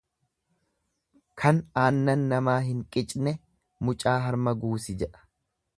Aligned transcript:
Kan 1.41 1.59
aannan 1.83 2.25
namaa 2.33 2.57
hin 2.71 2.81
qicne 2.97 3.37
mucaa 3.87 4.19
harma 4.27 4.57
guusi 4.65 4.99
jedha. 5.03 5.29